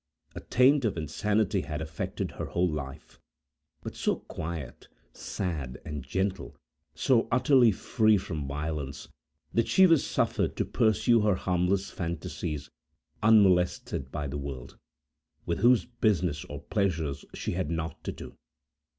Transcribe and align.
A 0.33 0.39
taint 0.39 0.83
of 0.83 0.97
insanity 0.97 1.61
had 1.61 1.79
affected 1.79 2.31
her 2.31 2.45
whole 2.47 2.67
life, 2.71 3.19
but 3.83 3.95
so 3.95 4.15
quiet, 4.21 4.87
sad, 5.13 5.79
and 5.85 6.01
gentle, 6.01 6.55
so 6.95 7.27
utterly 7.31 7.71
free 7.71 8.17
from 8.17 8.47
violence, 8.47 9.09
that 9.53 9.67
she 9.67 9.85
was 9.85 10.03
suffered 10.03 10.57
to 10.57 10.65
pursue 10.65 11.21
her 11.21 11.35
harmless 11.35 11.91
fantasies, 11.91 12.71
unmolested 13.21 14.11
by 14.11 14.25
the 14.25 14.39
world, 14.39 14.75
with 15.45 15.59
whose 15.59 15.85
business 15.85 16.45
or 16.45 16.63
pleasures 16.63 17.23
she 17.35 17.51
had 17.51 17.69
naught 17.69 18.03
to 18.03 18.11
do. 18.11 18.35